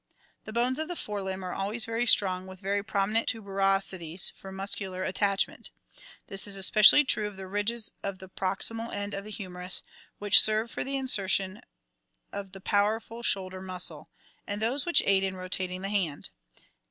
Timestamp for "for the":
10.71-10.97